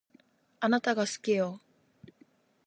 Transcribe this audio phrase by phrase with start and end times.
[0.59, 1.61] あなたが好きよ